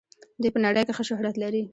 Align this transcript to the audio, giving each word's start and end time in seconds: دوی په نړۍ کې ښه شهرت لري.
دوی 0.41 0.51
په 0.53 0.59
نړۍ 0.65 0.81
کې 0.87 0.93
ښه 0.97 1.03
شهرت 1.09 1.35
لري. 1.43 1.63